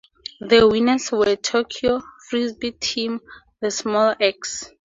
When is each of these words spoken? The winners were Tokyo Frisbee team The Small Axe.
The 0.39 0.67
winners 0.67 1.11
were 1.11 1.35
Tokyo 1.35 2.01
Frisbee 2.27 2.71
team 2.71 3.19
The 3.59 3.69
Small 3.69 4.15
Axe. 4.19 4.71